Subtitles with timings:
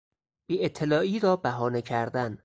[0.47, 2.37] بی اطلاعی را بهانه کردن